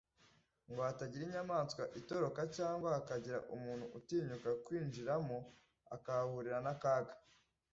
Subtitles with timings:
[0.69, 5.37] ngo hatagira inyamaswa itoroka cyangwa hakagira umuntu utinyuka kurwinjiramo
[5.95, 7.13] akahahurira n’akaga